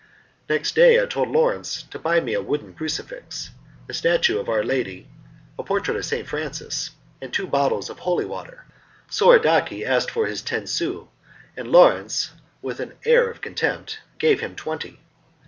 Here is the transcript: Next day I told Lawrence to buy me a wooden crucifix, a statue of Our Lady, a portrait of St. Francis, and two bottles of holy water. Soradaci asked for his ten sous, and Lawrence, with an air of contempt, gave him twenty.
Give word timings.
Next 0.49 0.73
day 0.73 0.99
I 0.99 1.05
told 1.05 1.27
Lawrence 1.29 1.83
to 1.83 1.99
buy 1.99 2.19
me 2.21 2.33
a 2.33 2.41
wooden 2.41 2.73
crucifix, 2.73 3.51
a 3.87 3.93
statue 3.93 4.39
of 4.39 4.49
Our 4.49 4.63
Lady, 4.63 5.07
a 5.59 5.63
portrait 5.63 5.95
of 5.95 6.03
St. 6.03 6.27
Francis, 6.27 6.89
and 7.21 7.31
two 7.31 7.45
bottles 7.45 7.87
of 7.87 7.99
holy 7.99 8.25
water. 8.25 8.65
Soradaci 9.11 9.85
asked 9.85 10.09
for 10.09 10.25
his 10.25 10.41
ten 10.41 10.65
sous, 10.65 11.05
and 11.55 11.71
Lawrence, 11.71 12.31
with 12.63 12.79
an 12.79 12.93
air 13.05 13.29
of 13.29 13.41
contempt, 13.41 13.99
gave 14.17 14.39
him 14.39 14.55
twenty. 14.55 14.99